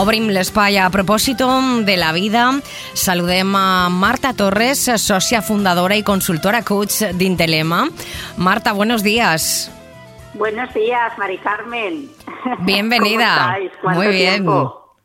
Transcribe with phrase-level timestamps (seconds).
[0.00, 1.42] Obrim l'espai a propòsit
[1.84, 2.46] de la vida.
[2.96, 7.86] Saludem a Marta Torres, socia fundadora y consultora coach d'Intelema.
[8.38, 9.70] Marta, buenos días.
[10.32, 12.08] Buenos días, Mari Carmen.
[12.60, 13.58] Bienvenida.
[13.82, 14.34] Muy bien.
[14.36, 14.96] Tiempo?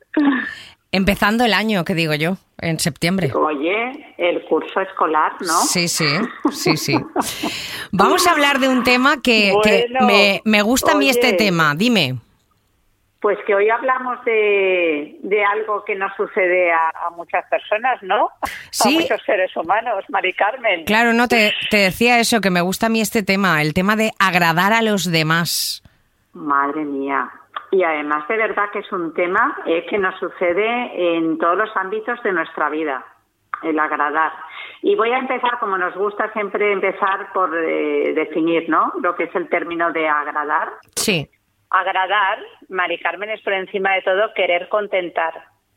[0.93, 3.33] Empezando el año, que digo yo, en septiembre.
[3.33, 5.59] Oye, el curso escolar, ¿no?
[5.63, 6.07] Sí, sí,
[6.51, 6.95] sí, sí.
[7.91, 9.53] Vamos a hablar de un tema que,
[10.01, 11.75] me, me gusta a mí este tema.
[11.75, 12.19] Dime.
[13.25, 18.29] Pues que hoy hablamos de, de algo que nos sucede a, a muchas personas, ¿no?
[18.69, 18.95] Sí.
[18.95, 20.85] A muchos seres humanos, Mari Carmen.
[20.85, 23.95] Claro, no, te, te decía eso, que me gusta a mí este tema, el tema
[23.95, 25.81] de agradar a los demás.
[26.33, 27.27] Madre mía.
[27.71, 31.75] Y además de verdad que es un tema eh, que nos sucede en todos los
[31.77, 33.03] ámbitos de nuestra vida,
[33.63, 34.33] el agradar.
[34.83, 38.93] Y voy a empezar, como nos gusta siempre empezar por eh, definir, ¿no?
[39.01, 40.73] Lo que es el término de agradar.
[40.95, 41.27] Sí.
[41.77, 42.39] Agradar,
[42.69, 45.33] Mari Carmen, es por encima de todo querer contentar,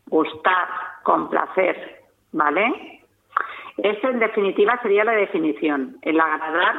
[0.07, 0.69] gustar,
[1.03, 3.03] complacer, ¿vale?
[3.79, 5.97] Esa en definitiva sería la definición.
[6.03, 6.77] El agradar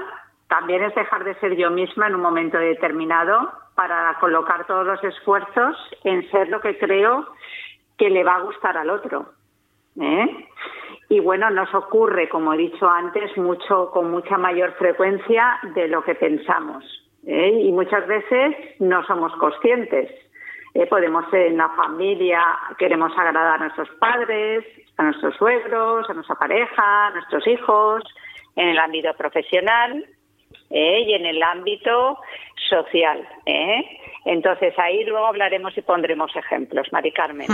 [0.48, 5.04] también es dejar de ser yo misma en un momento determinado para colocar todos los
[5.04, 7.28] esfuerzos en ser lo que creo
[7.98, 9.34] que le va a gustar al otro.
[10.00, 10.48] ¿eh?
[11.10, 16.06] Y bueno, nos ocurre, como he dicho antes, mucho con mucha mayor frecuencia de lo
[16.06, 17.09] que pensamos.
[17.30, 17.62] ¿Eh?
[17.62, 20.10] Y muchas veces no somos conscientes.
[20.74, 20.88] ¿eh?
[20.88, 22.42] Podemos en la familia,
[22.78, 24.66] queremos agradar a nuestros padres,
[24.98, 28.04] a nuestros suegros, a nuestra pareja, a nuestros hijos,
[28.56, 30.06] en el ámbito profesional
[30.72, 31.04] ¿eh?
[31.08, 32.18] y en el ámbito
[32.68, 33.28] social.
[33.46, 33.86] ¿eh?
[34.26, 37.48] Entonces ahí luego hablaremos y pondremos ejemplos, Mari Carmen.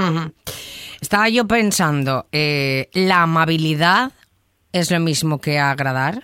[1.02, 4.12] Estaba yo pensando, eh, ¿la amabilidad
[4.72, 6.24] es lo mismo que agradar?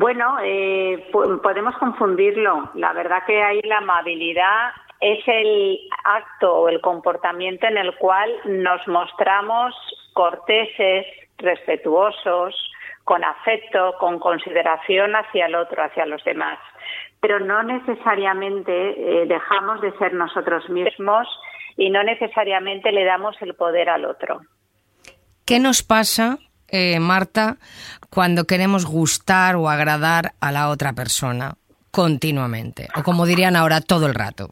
[0.00, 2.70] Bueno, eh, po- podemos confundirlo.
[2.74, 8.30] La verdad que ahí la amabilidad es el acto o el comportamiento en el cual
[8.44, 9.74] nos mostramos
[10.12, 11.04] corteses,
[11.38, 12.54] respetuosos,
[13.02, 16.60] con afecto, con consideración hacia el otro, hacia los demás.
[17.20, 18.72] Pero no necesariamente
[19.22, 21.26] eh, dejamos de ser nosotros mismos
[21.76, 24.42] y no necesariamente le damos el poder al otro.
[25.44, 26.38] ¿Qué nos pasa,
[26.68, 27.56] eh, Marta,
[28.10, 31.54] cuando queremos gustar o agradar a la otra persona
[31.90, 32.88] continuamente?
[32.96, 34.48] O como dirían ahora, todo el rato.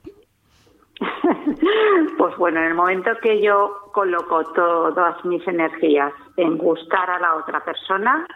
[2.19, 7.34] Pues bueno, en el momento que yo coloco todas mis energías en gustar a la
[7.34, 8.27] otra persona,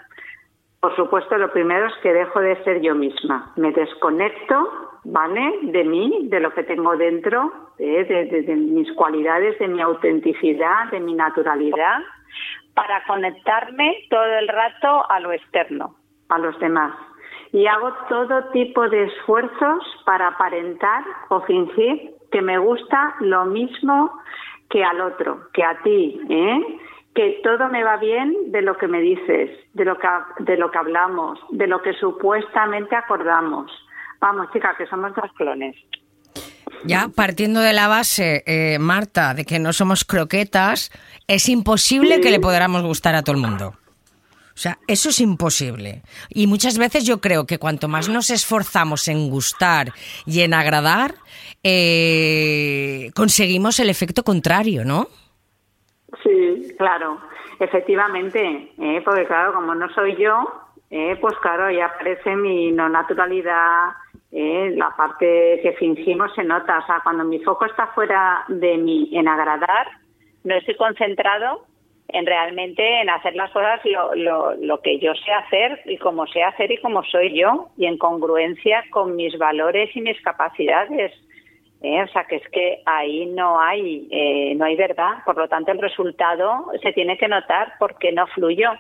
[0.81, 3.53] por supuesto lo primero es que dejo de ser yo misma.
[3.57, 4.69] Me desconecto,
[5.05, 5.59] ¿vale?
[5.63, 9.81] De mí, de lo que tengo dentro, de, de- de- de mis cualidades, de mi
[9.81, 11.99] autenticidad, de mi naturalidad,
[12.75, 15.97] para conectarme todo el rato a lo externo,
[16.29, 16.95] a los demás.
[17.53, 24.13] Y hago todo tipo de esfuerzos para aparentar o fingir que me gusta lo mismo
[24.69, 26.79] que al otro, que a ti, ¿eh?
[27.15, 30.09] que todo me va bien de lo que me dices, de lo que,
[30.39, 33.71] de lo que hablamos, de lo que supuestamente acordamos.
[34.21, 35.75] Vamos, chica, que somos dos clones.
[36.85, 40.91] Ya partiendo de la base, eh, Marta, de que no somos croquetas,
[41.27, 43.75] es imposible que le podamos gustar a todo el mundo.
[44.61, 46.03] O sea, eso es imposible.
[46.29, 49.93] Y muchas veces yo creo que cuanto más nos esforzamos en gustar
[50.27, 51.15] y en agradar,
[51.63, 55.09] eh, conseguimos el efecto contrario, ¿no?
[56.23, 57.21] Sí, claro,
[57.59, 59.01] efectivamente, ¿eh?
[59.05, 60.47] porque claro, como no soy yo,
[60.91, 61.17] ¿eh?
[61.21, 63.93] pues claro, ahí aparece mi no naturalidad,
[64.33, 64.73] ¿eh?
[64.77, 69.11] la parte que fingimos se nota, o sea, cuando mi foco está fuera de mí
[69.13, 69.89] en agradar,
[70.45, 71.67] no estoy concentrado
[72.13, 76.27] en realmente en hacer las cosas lo, lo, lo que yo sé hacer y como
[76.27, 81.13] sé hacer y como soy yo y en congruencia con mis valores y mis capacidades.
[81.83, 82.03] ¿eh?
[82.03, 85.73] O sea que es que ahí no hay eh, no hay verdad, por lo tanto
[85.73, 88.71] el resultado se tiene que notar porque no fluyó.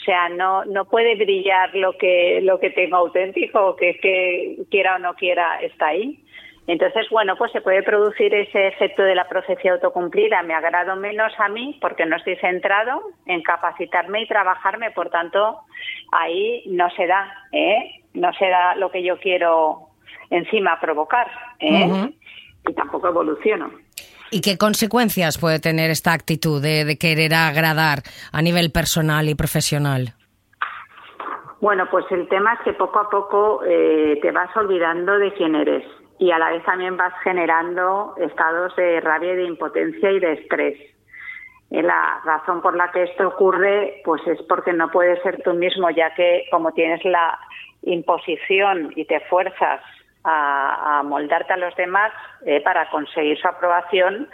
[0.00, 4.98] O sea, no no puede brillar lo que lo que tengo auténtico, que quiera o
[4.98, 6.22] no quiera está ahí.
[6.68, 10.42] Entonces, bueno, pues se puede producir ese efecto de la profecía autocumplida.
[10.42, 14.90] Me agrado menos a mí porque no estoy centrado en capacitarme y trabajarme.
[14.90, 15.60] Por tanto,
[16.12, 18.02] ahí no se da, ¿eh?
[18.12, 19.88] No se da lo que yo quiero
[20.28, 22.10] encima provocar, ¿eh?
[22.68, 23.70] Y tampoco evoluciono.
[24.30, 30.12] ¿Y qué consecuencias puede tener esta actitud de, querer agradar a nivel personal y profesional?
[31.60, 35.54] Bueno, pues el tema es que poco a poco eh, te vas olvidando de quién
[35.54, 35.84] eres
[36.18, 40.78] y a la vez también vas generando estados de rabia de impotencia y de estrés.
[41.70, 45.54] Eh, La razón por la que esto ocurre pues es porque no puedes ser tú
[45.54, 47.38] mismo, ya que como tienes la
[47.82, 49.80] imposición y te fuerzas
[50.28, 52.12] a, moldarte a los demás
[52.44, 54.28] eh, para conseguir su aprobación,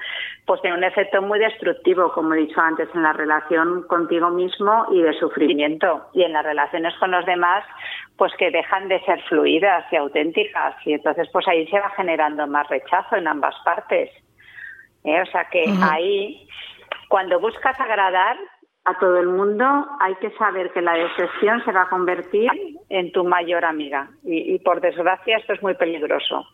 [0.46, 4.86] pues tiene un efecto muy destructivo, como he dicho antes, en la relación contigo mismo
[4.90, 6.08] y de sufrimiento.
[6.12, 7.64] Y en las relaciones con los demás,
[8.16, 10.74] pues que dejan de ser fluidas y auténticas.
[10.84, 14.10] Y entonces, pues ahí se va generando más rechazo en ambas partes.
[15.04, 15.20] ¿Eh?
[15.20, 16.48] O sea que ahí,
[17.08, 18.36] cuando buscas agradar,
[18.84, 19.64] a todo el mundo,
[20.00, 22.50] hay que saber que la decepción se va a convertir
[22.90, 24.08] en tu mayor amiga.
[24.24, 26.46] Y, por desgracia esto es muy peligroso.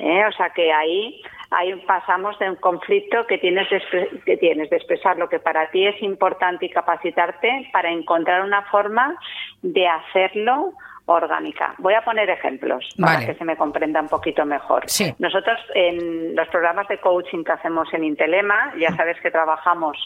[0.00, 0.24] ¿eh?
[0.26, 4.76] O sea que ahí, ahí pasamos de un conflicto que tienes, de, que tienes de
[4.76, 9.16] expresar lo que para ti es importante y capacitarte para encontrar una forma
[9.62, 10.72] de hacerlo
[11.06, 11.74] orgánica.
[11.78, 14.84] Voy a poner ejemplos para que se me comprenda un poquito mejor.
[15.18, 19.96] Nosotros en los programas de coaching que hacemos en Intelema, ya sabes que trabajamos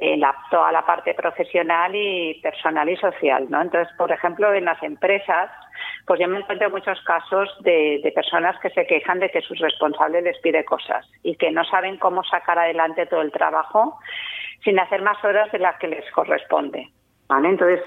[0.00, 3.62] en la, toda la parte profesional y personal y social, ¿no?
[3.62, 5.50] Entonces, por ejemplo, en las empresas,
[6.06, 9.58] pues yo me encuentro muchos casos de, de personas que se quejan de que sus
[9.58, 13.98] responsables les pide cosas y que no saben cómo sacar adelante todo el trabajo
[14.64, 16.88] sin hacer más horas de las que les corresponde,
[17.28, 17.50] ¿vale?
[17.50, 17.80] Entonces,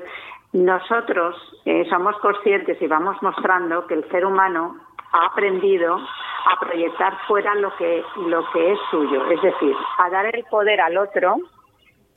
[0.53, 4.77] nosotros eh, somos conscientes y vamos mostrando que el ser humano
[5.11, 10.33] ha aprendido a proyectar fuera lo que, lo que es suyo, es decir, a dar
[10.33, 11.37] el poder al otro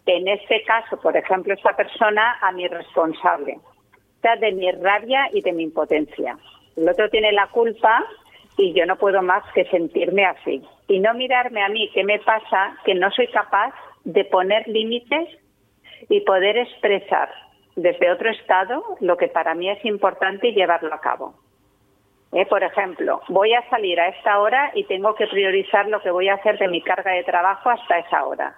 [0.06, 5.28] en este caso, por ejemplo, esta persona a mi responsable, o sea, de mi rabia
[5.32, 6.36] y de mi impotencia.
[6.76, 8.04] El otro tiene la culpa
[8.56, 10.62] y yo no puedo más que sentirme así.
[10.88, 13.74] Y no mirarme a mí qué me pasa, que no soy capaz
[14.04, 15.28] de poner límites
[16.08, 17.30] y poder expresar
[17.76, 21.34] desde otro estado lo que para mí es importante y llevarlo a cabo.
[22.32, 26.10] Eh, por ejemplo, voy a salir a esta hora y tengo que priorizar lo que
[26.10, 28.54] voy a hacer de mi carga de trabajo hasta esa hora.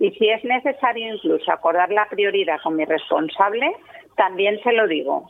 [0.00, 3.70] Y si es necesario incluso acordar la prioridad con mi responsable,
[4.16, 5.28] también se lo digo.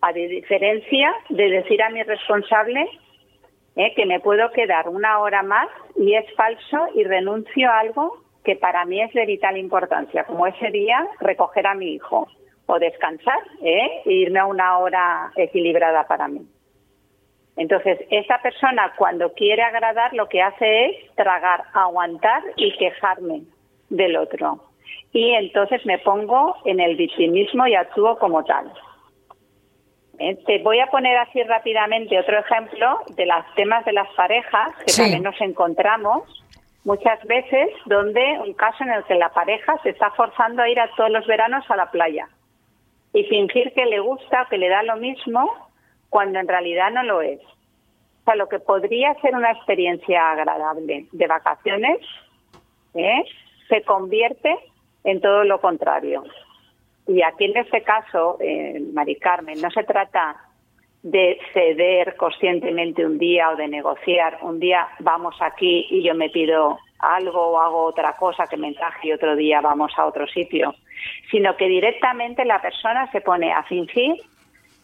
[0.00, 2.88] A diferencia de decir a mi responsable
[3.76, 8.24] eh, que me puedo quedar una hora más y es falso y renuncio a algo
[8.44, 12.28] que para mí es de vital importancia, como ese día recoger a mi hijo
[12.64, 14.00] o descansar ¿eh?
[14.06, 16.46] e irme a una hora equilibrada para mí.
[17.56, 23.42] Entonces, esa persona cuando quiere agradar lo que hace es tragar, aguantar y quejarme
[23.88, 24.64] del otro.
[25.12, 28.72] Y entonces me pongo en el victimismo y actúo como tal.
[30.18, 34.74] Eh, te voy a poner así rápidamente otro ejemplo de los temas de las parejas
[34.84, 36.24] que también nos encontramos
[36.84, 40.80] muchas veces donde un caso en el que la pareja se está forzando a ir
[40.80, 42.28] a todos los veranos a la playa
[43.12, 45.50] y fingir que le gusta, que le da lo mismo,
[46.10, 47.40] cuando en realidad no lo es.
[47.40, 51.98] O sea, lo que podría ser una experiencia agradable de vacaciones,
[52.94, 53.24] ¿eh?
[53.68, 54.54] Se convierte
[55.04, 56.24] en todo lo contrario.
[57.06, 60.36] Y aquí en este caso, eh, Mari Carmen, no se trata
[61.02, 64.38] de ceder conscientemente un día o de negociar.
[64.42, 68.68] Un día vamos aquí y yo me pido algo o hago otra cosa que me
[68.68, 70.74] encaje y otro día vamos a otro sitio,
[71.30, 74.16] sino que directamente la persona se pone a fingir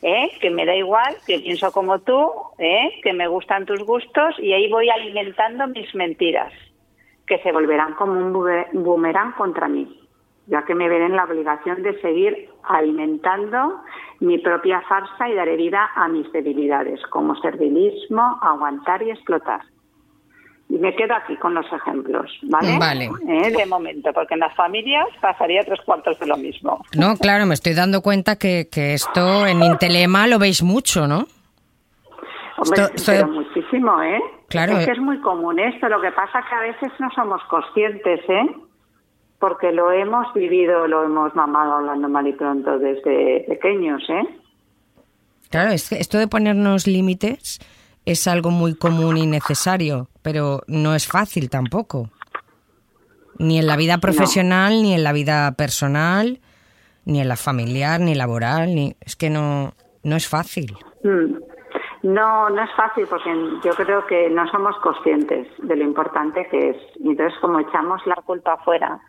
[0.02, 0.30] ¿eh?
[0.40, 3.00] que me da igual, que pienso como tú, ¿eh?
[3.02, 6.52] que me gustan tus gustos y ahí voy alimentando mis mentiras
[7.26, 8.32] que se volverán como un
[8.84, 10.00] boomerang contra mí,
[10.46, 13.80] ya que me veré en la obligación de seguir alimentando
[14.20, 19.62] mi propia farsa y daré vida a mis debilidades, como servilismo, aguantar y explotar.
[20.68, 22.78] Y me quedo aquí con los ejemplos, ¿vale?
[22.78, 23.10] Vale.
[23.28, 26.82] Eh, de momento, porque en las familias pasaría tres cuartos de lo mismo.
[26.96, 31.26] No, claro, me estoy dando cuenta que, que esto en Intelema lo veis mucho, ¿no?
[32.56, 34.20] Hombre, muchísimo, ¿eh?
[34.48, 34.78] Claro.
[34.78, 35.88] Es que es muy común esto.
[35.88, 38.56] Lo que pasa es que a veces no somos conscientes, ¿eh?
[39.38, 44.22] Porque lo hemos vivido, lo hemos mamado hablando mal y pronto desde pequeños, ¿eh?
[45.50, 47.60] Claro, es que esto de ponernos límites
[48.06, 52.10] es algo muy común y necesario, pero no es fácil tampoco.
[53.38, 56.40] Ni en la vida profesional, ni en la vida personal,
[57.04, 60.76] ni en la familiar, ni laboral, ni es que no no es fácil.
[61.02, 61.53] Mm.
[62.04, 63.30] No, no es fácil porque
[63.64, 66.76] yo creo que no somos conscientes de lo importante que es.
[67.02, 69.00] Entonces, como echamos la culpa afuera,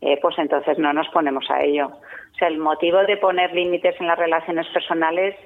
[0.00, 1.88] eh, pues entonces no nos ponemos a ello.
[1.88, 5.36] O sea, el motivo de poner límites en las relaciones personales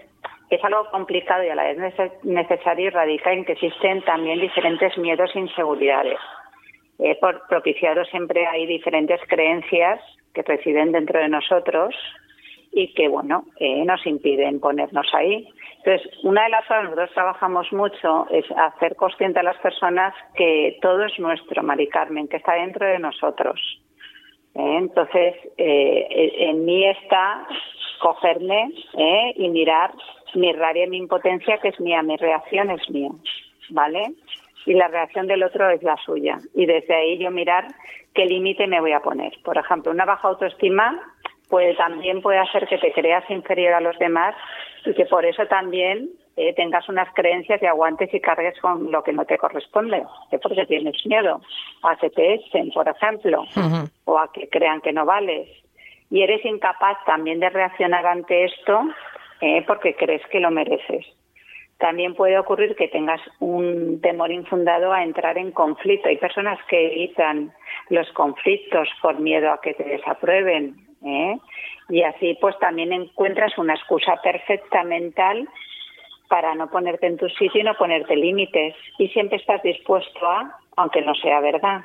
[0.51, 1.79] es algo complicado y a la vez
[2.23, 6.21] necesario y radica en que existen también diferentes miedos e inseguridades.
[7.21, 10.01] Por propiciado siempre hay diferentes creencias
[10.33, 11.93] que residen dentro de nosotros
[12.71, 15.49] y que, bueno, eh, nos impiden ponernos ahí.
[15.85, 20.15] Entonces, una de las cosas que nosotros trabajamos mucho es hacer consciente a las personas
[20.35, 23.61] que todo es nuestro, Mari Carmen, que está dentro de nosotros.
[24.55, 24.77] ¿Eh?
[24.79, 27.47] Entonces, eh, en mí está
[28.01, 29.35] cogerme ¿eh?
[29.37, 29.93] y mirar
[30.35, 33.11] mi rabia mi impotencia, que es mía, mi reacción es mía,
[33.69, 34.15] ¿vale?
[34.67, 36.39] Y la reacción del otro es la suya.
[36.55, 37.67] Y desde ahí yo mirar
[38.15, 39.35] qué límite me voy a poner.
[39.45, 41.14] Por ejemplo, una baja autoestima
[41.49, 44.35] pues también puede hacer que te creas inferior a los demás
[44.85, 49.05] y que por eso también eh, tengas unas creencias y aguantes y cargues con lo
[49.05, 51.41] que no te corresponde, que porque tienes miedo
[51.83, 53.45] a que te echen, por ejemplo,
[54.05, 55.49] o a que crean que no vales.
[56.11, 58.83] Y eres incapaz también de reaccionar ante esto
[59.41, 61.07] eh, porque crees que lo mereces.
[61.79, 66.09] También puede ocurrir que tengas un temor infundado a entrar en conflicto.
[66.09, 67.53] Hay personas que evitan
[67.91, 70.84] los conflictos por miedo a que te desaprueben.
[71.05, 71.39] ¿Eh?
[71.89, 75.49] Y así pues también encuentras una excusa perfecta mental
[76.29, 78.75] para no ponerte en tu sitio y no ponerte límites.
[78.99, 81.83] Y siempre estás dispuesto a, aunque no sea verdad.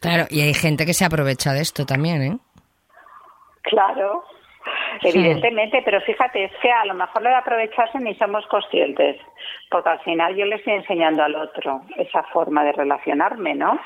[0.00, 2.38] Claro, y hay gente que se aprovecha de esto también, ¿eh?
[3.62, 4.24] Claro,
[5.02, 9.20] evidentemente, pero fíjate, es que a lo mejor lo de aprovecharse ni somos conscientes,
[9.70, 13.78] porque al final yo le estoy enseñando al otro esa forma de relacionarme, ¿no?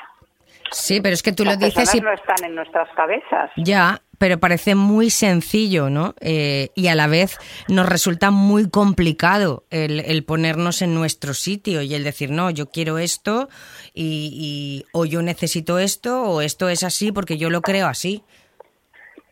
[0.71, 3.51] Sí, pero es que tú lo dices y no están en nuestras cabezas.
[3.57, 6.13] Ya, pero parece muy sencillo, ¿no?
[6.19, 11.93] Eh, y a la vez nos resulta muy complicado el, ponernos en nuestro sitio y
[11.93, 13.49] el decir, no, yo quiero esto
[13.93, 18.23] y, o yo necesito esto o esto es así porque yo lo creo así.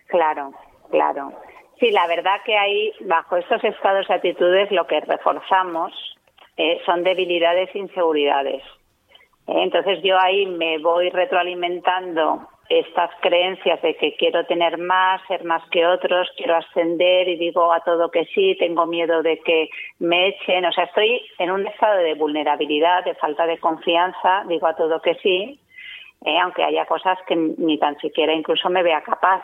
[0.08, 0.52] Claro,
[0.90, 1.34] claro.
[1.80, 5.92] Sí, la verdad que ahí, bajo estos estados y actitudes, lo que reforzamos
[6.58, 8.62] eh, son debilidades e inseguridades.
[9.52, 15.44] Eh, entonces yo ahí me voy retroalimentando estas creencias de que quiero tener más, ser
[15.44, 19.70] más que otros, quiero ascender y digo a todo que sí, tengo miedo de que
[20.00, 24.68] me echen, o sea, estoy en un estado de vulnerabilidad, de falta de confianza, digo
[24.68, 25.60] a todo que sí,
[26.24, 29.44] eh, aunque haya cosas que ni tan siquiera incluso me vea capaz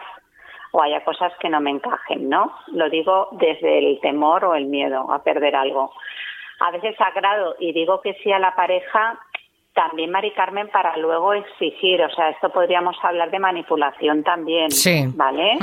[0.72, 2.54] o haya cosas que no me encajen, ¿no?
[2.68, 5.92] Lo digo desde el temor o el miedo a perder algo.
[6.60, 9.20] A veces agrado y digo que sí a la pareja
[9.78, 14.70] también, Mari Carmen, para luego exigir, o sea, esto podríamos hablar de manipulación también,
[15.14, 15.56] ¿vale?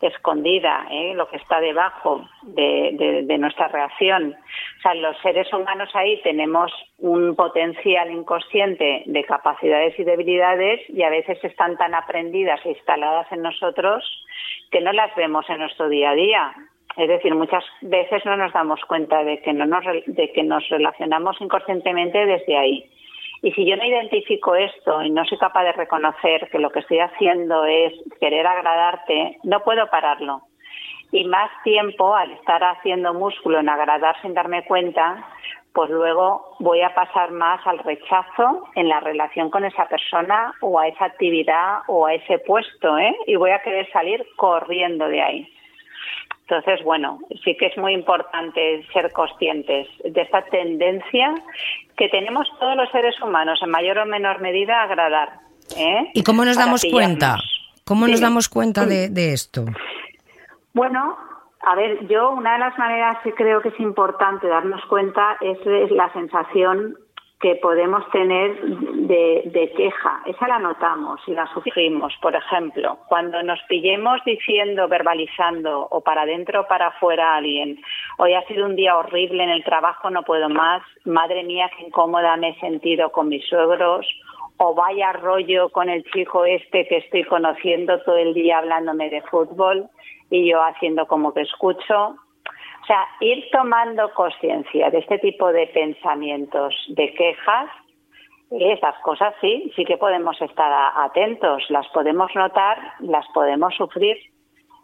[0.00, 1.14] Escondida, ¿eh?
[1.14, 4.34] lo que está debajo de, de, nuestra reacción.
[4.34, 11.04] O sea, los seres humanos ahí tenemos un potencial inconsciente de capacidades y debilidades y
[11.04, 14.04] a veces están tan aprendidas e instaladas en nosotros
[14.72, 16.54] que no las vemos en nuestro día a día.
[16.96, 20.68] Es decir, muchas veces no nos damos cuenta de que, no nos, de que nos
[20.68, 22.90] relacionamos inconscientemente desde ahí.
[23.44, 26.78] Y si yo no identifico esto y no soy capaz de reconocer que lo que
[26.78, 30.40] estoy haciendo es querer agradarte, no puedo pararlo.
[31.12, 35.28] Y más tiempo, al estar haciendo músculo en agradar sin darme cuenta,
[35.74, 40.80] pues luego voy a pasar más al rechazo en la relación con esa persona o
[40.80, 43.14] a esa actividad o a ese puesto, ¿eh?
[43.26, 45.54] Y voy a querer salir corriendo de ahí.
[46.46, 51.34] Entonces, bueno, sí que es muy importante ser conscientes de esta tendencia
[51.96, 55.40] que tenemos todos los seres humanos, en mayor o menor medida, a agradar.
[55.76, 56.10] ¿eh?
[56.12, 57.38] ¿Y cómo nos damos cuenta?
[57.84, 59.64] ¿Cómo nos damos cuenta de, de esto?
[60.74, 61.16] Bueno,
[61.62, 65.58] a ver, yo una de las maneras que creo que es importante darnos cuenta es,
[65.66, 66.98] es la sensación
[67.40, 70.22] que podemos tener de, queja.
[70.24, 72.14] Esa la notamos y la sufrimos.
[72.22, 77.78] Por ejemplo, cuando nos pillemos diciendo, verbalizando o para adentro o para afuera a alguien,
[78.18, 81.84] hoy ha sido un día horrible en el trabajo, no puedo más, madre mía, qué
[81.84, 84.06] incómoda me he sentido con mis suegros,
[84.56, 89.20] o vaya rollo con el chico este que estoy conociendo todo el día hablándome de
[89.22, 89.88] fútbol
[90.30, 92.16] y yo haciendo como que escucho,
[92.84, 97.70] o sea, ir tomando conciencia de este tipo de pensamientos, de quejas,
[98.50, 104.18] esas cosas sí, sí que podemos estar atentos, las podemos notar, las podemos sufrir,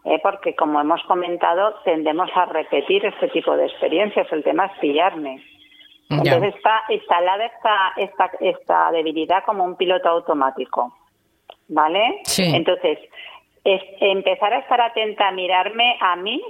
[0.06, 0.18] ¿eh?
[0.22, 5.44] porque como hemos comentado, tendemos a repetir este tipo de experiencias, el tema es pillarme.
[6.08, 10.96] Entonces está instalada esta, esta, esta debilidad como un piloto automático,
[11.68, 12.22] ¿vale?
[12.38, 12.98] Entonces,
[13.62, 16.42] es empezar a estar atenta a mirarme a mí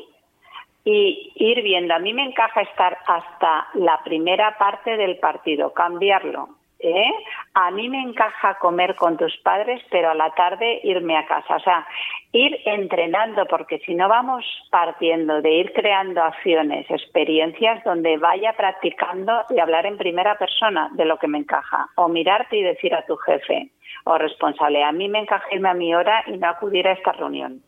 [0.84, 1.94] y ir viendo.
[1.94, 6.48] A mí me encaja estar hasta la primera parte del partido, cambiarlo.
[6.80, 7.12] ¿eh?
[7.54, 11.56] A mí me encaja comer con tus padres, pero a la tarde irme a casa.
[11.56, 11.86] O sea,
[12.32, 19.44] ir entrenando, porque si no vamos partiendo de ir creando acciones, experiencias donde vaya practicando
[19.50, 21.88] y hablar en primera persona de lo que me encaja.
[21.96, 23.70] O mirarte y decir a tu jefe
[24.04, 27.12] o responsable, a mí me encaja irme a mi hora y no acudir a esta
[27.12, 27.62] reunión.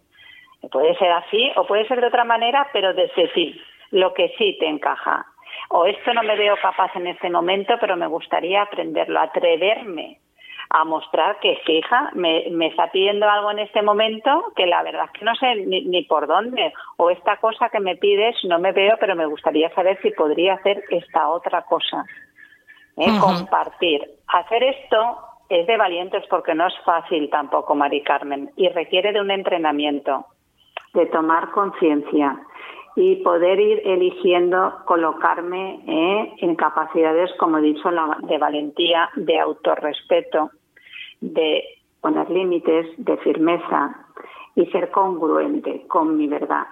[0.71, 4.57] Puede ser así o puede ser de otra manera, pero desde sí, lo que sí
[4.59, 5.27] te encaja.
[5.71, 10.19] O esto no me veo capaz en este momento, pero me gustaría aprenderlo, atreverme
[10.75, 15.05] a mostrar que fija, me, me está pidiendo algo en este momento que la verdad
[15.05, 18.59] es que no sé ni, ni, por dónde, o esta cosa que me pides no
[18.59, 22.07] me veo, pero me gustaría saber si podría hacer esta otra cosa.
[22.97, 23.19] ¿eh?
[23.21, 24.03] Compartir.
[24.29, 25.19] Hacer esto
[25.51, 30.25] es de valientes porque no es fácil tampoco, Mari Carmen, y requiere de un entrenamiento,
[30.95, 32.39] de tomar conciencia
[32.95, 36.35] y poder ir eligiendo colocarme ¿eh?
[36.39, 37.89] en capacidades, como he dicho,
[38.23, 40.51] de valentía, de autorrespeto,
[41.21, 41.65] de
[42.01, 43.97] poner límites, de firmeza
[44.55, 46.67] y ser congruente con mi verdad.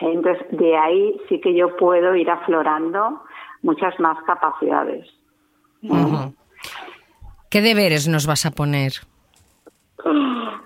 [0.00, 3.22] Entonces, de ahí sí que yo puedo ir aflorando
[3.62, 5.08] muchas más capacidades.
[7.50, 8.92] ¿Qué deberes nos vas a poner?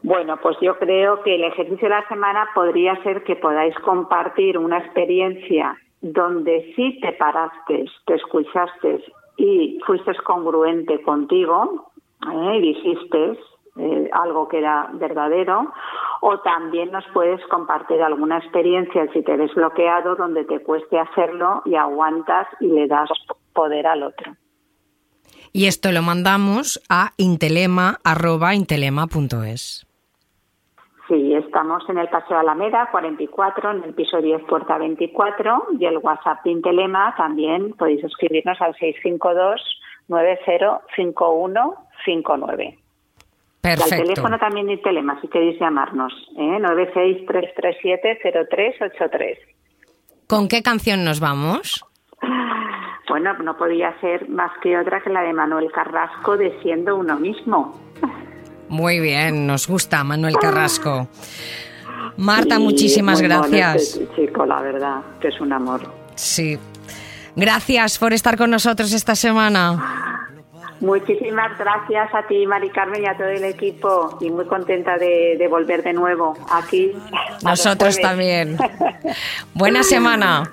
[0.02, 4.58] Bueno, pues yo creo que el ejercicio de la semana podría ser que podáis compartir
[4.58, 9.04] una experiencia donde sí te paraste, te escuchaste
[9.36, 11.90] y fuiste congruente contigo
[12.32, 12.56] ¿eh?
[12.56, 13.38] y dijiste
[13.78, 15.72] eh, algo que era verdadero,
[16.22, 21.60] o también nos puedes compartir alguna experiencia si te ves bloqueado donde te cueste hacerlo
[21.66, 23.10] y aguantas y le das
[23.52, 24.32] poder al otro.
[25.56, 29.86] Y esto lo mandamos a intelema.intelema.es.
[31.08, 35.96] Sí, estamos en el Paseo Alameda 44, en el piso 10, puerta 24, y el
[35.96, 39.62] WhatsApp de Intelema también podéis escribirnos al 652
[40.08, 42.78] 905159.
[43.62, 43.94] Perfecto.
[43.94, 46.58] al teléfono también de Intelema, si queréis llamarnos, ¿eh?
[46.60, 49.38] 963370383.
[50.28, 51.82] ¿Con qué canción nos vamos?
[53.16, 57.18] Bueno, no podía ser más que otra que la de Manuel Carrasco de Siendo uno
[57.18, 57.74] mismo.
[58.68, 61.08] Muy bien, nos gusta Manuel Carrasco.
[62.18, 63.96] Marta, muchísimas gracias.
[63.96, 65.80] Este chico, la verdad, que es un amor.
[66.14, 66.58] Sí.
[67.34, 70.28] Gracias por estar con nosotros esta semana.
[70.80, 74.18] Muchísimas gracias a ti, Mari Carmen, y a todo el equipo.
[74.20, 76.92] Y muy contenta de, de volver de nuevo aquí.
[77.42, 78.58] Nosotros también.
[79.54, 80.52] Buena semana.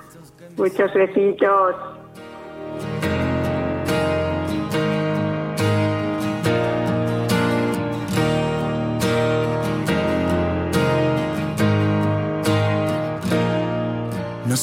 [0.56, 1.93] Muchos besitos.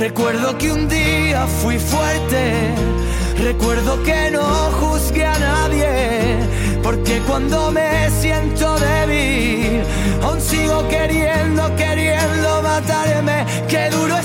[0.00, 2.74] Recuerdo que un día fui fuerte,
[3.36, 4.42] recuerdo que no
[4.80, 6.38] juzgué a nadie,
[6.82, 9.82] porque cuando me siento débil,
[10.22, 14.24] aún sigo queriendo, queriendo matarme, qué duro es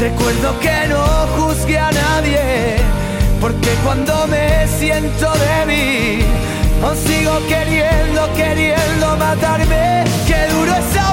[0.00, 1.04] recuerdo que no
[1.36, 2.76] juzgué a nadie,
[3.40, 6.24] porque cuando me siento débil,
[6.82, 10.04] aún sigo queriendo, queriendo matarme.
[10.26, 11.03] Qué duro es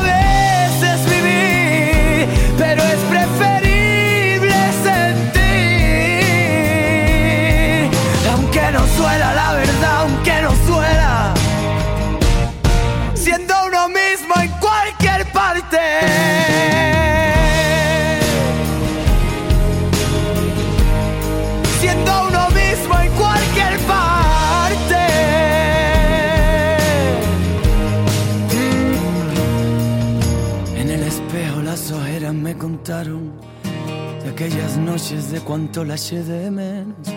[35.71, 37.07] cuánto la eché de menos.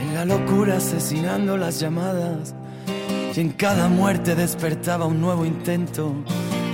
[0.00, 2.54] En la locura asesinando las llamadas.
[3.34, 6.14] Y en cada muerte despertaba un nuevo intento.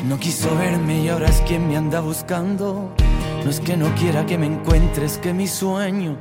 [0.06, 2.94] No quiso verme y ahora es quien me anda buscando.
[3.42, 6.16] No es que no quiera que me encuentres, que mi sueño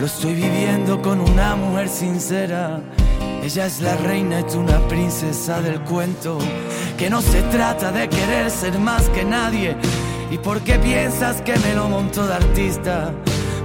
[0.00, 2.80] lo estoy viviendo con una mujer sincera.
[3.42, 6.38] Ella es la reina tú una princesa del cuento.
[6.96, 9.76] Que no se trata de querer ser más que nadie.
[10.30, 13.12] ¿Y por qué piensas que me lo monto de artista?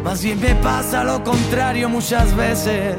[0.04, 2.98] Más bien me pasa lo contrario muchas veces.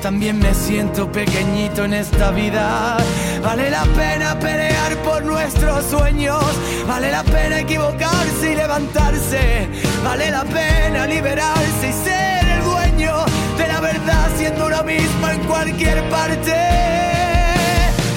[0.00, 2.96] También me siento pequeñito en esta vida.
[3.42, 6.44] Vale la pena pelear por nuestros sueños.
[6.86, 9.68] Vale la pena equivocarse y levantarse.
[10.04, 13.24] Vale la pena liberarse y ser el dueño
[13.58, 16.54] de la verdad siendo uno mismo en cualquier parte.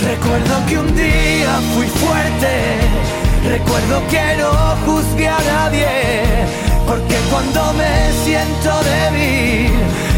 [0.04, 2.82] Recuerdo que un día fui fuerte.
[3.50, 4.52] Recuerdo que no
[4.86, 6.66] juzgué a nadie.
[6.88, 9.71] Porque cuando me siento débil,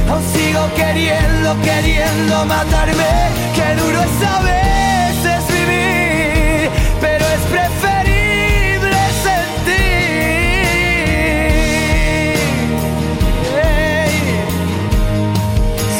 [0.09, 3.11] aún sigo queriendo, queriendo matarme.
[3.55, 6.69] Qué duro es a veces vivir,
[7.01, 9.89] pero es preferible sentir.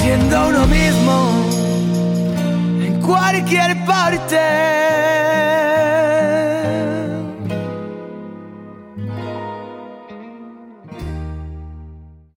[0.01, 1.15] Siendo uno mismo
[2.85, 4.88] en cualquier parte.